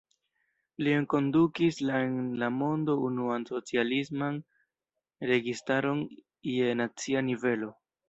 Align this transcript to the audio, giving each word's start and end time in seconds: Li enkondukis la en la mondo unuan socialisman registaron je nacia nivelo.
Li 0.85 0.95
enkondukis 0.99 1.77
la 1.89 1.99
en 2.05 2.15
la 2.45 2.49
mondo 2.57 2.97
unuan 3.11 3.47
socialisman 3.53 4.43
registaron 5.35 6.05
je 6.59 6.77
nacia 6.85 7.29
nivelo. 7.33 7.75